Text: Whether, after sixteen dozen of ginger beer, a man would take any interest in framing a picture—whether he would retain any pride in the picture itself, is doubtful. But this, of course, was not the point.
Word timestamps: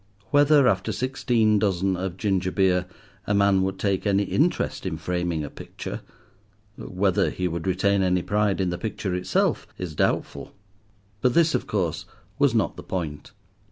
Whether, 0.31 0.67
after 0.67 0.91
sixteen 0.91 1.59
dozen 1.59 1.95
of 1.95 2.17
ginger 2.17 2.49
beer, 2.51 2.87
a 3.27 3.35
man 3.35 3.61
would 3.61 3.77
take 3.77 4.07
any 4.07 4.23
interest 4.23 4.83
in 4.83 4.97
framing 4.97 5.43
a 5.43 5.49
picture—whether 5.51 7.29
he 7.29 7.47
would 7.47 7.67
retain 7.67 8.01
any 8.01 8.23
pride 8.23 8.59
in 8.59 8.71
the 8.71 8.79
picture 8.79 9.13
itself, 9.13 9.67
is 9.77 9.93
doubtful. 9.93 10.55
But 11.21 11.35
this, 11.35 11.53
of 11.53 11.67
course, 11.67 12.05
was 12.39 12.55
not 12.55 12.77
the 12.77 12.81
point. 12.83 13.31